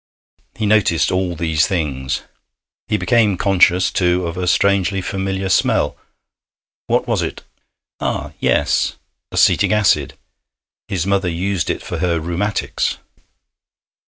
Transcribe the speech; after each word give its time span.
He 0.55 0.65
noticed 0.65 1.11
all 1.11 1.35
these 1.35 1.67
things. 1.67 2.23
He 2.87 2.97
became 2.97 3.37
conscious, 3.37 3.91
too, 3.91 4.25
of 4.25 4.35
a 4.35 4.47
strangely 4.47 4.99
familiar 4.99 5.47
smell. 5.47 5.95
What 6.87 7.07
was 7.07 7.21
it? 7.21 7.43
Ah, 7.99 8.31
yes! 8.39 8.95
Acetic 9.31 9.69
acid; 9.71 10.17
his 10.87 11.05
mother 11.05 11.29
used 11.29 11.69
it 11.69 11.83
for 11.83 11.99
her 11.99 12.19
rheumatics. 12.19 12.97